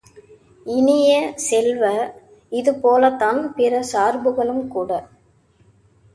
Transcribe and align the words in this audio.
இனிய 0.65 1.11
செல்வ, 1.47 1.83
இது 2.51 2.73
போலத்தான் 2.75 3.53
பிற 3.53 3.83
சார்புகளும் 3.83 4.67
கூட! 4.67 4.91